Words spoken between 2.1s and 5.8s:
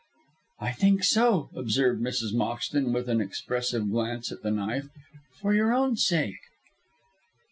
Moxton, with an expressive glance at the knife, "for your